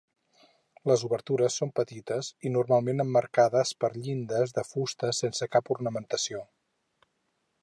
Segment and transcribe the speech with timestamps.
[0.91, 6.47] Les obertures són petites i normalment emmarcades per llindes de fusta sense cap ornamentació.